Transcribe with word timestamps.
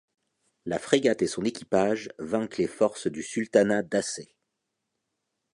La 0.65 0.79
frégate 0.79 1.21
et 1.21 1.27
son 1.27 1.43
équipage 1.43 2.09
vainquent 2.17 2.57
les 2.57 2.65
forces 2.67 3.05
du 3.05 3.21
sultanat 3.21 3.83
d'Aceh. 3.83 4.35